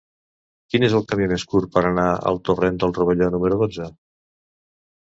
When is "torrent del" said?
2.51-2.99